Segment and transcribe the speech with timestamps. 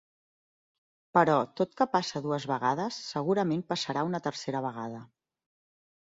[1.17, 5.03] Però tot que passa dues vegades segurament passarà una tercera vegada.